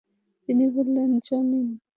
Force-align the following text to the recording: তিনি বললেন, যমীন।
তিনি 0.49 0.65
বললেন, 0.75 1.09
যমীন। 1.25 1.67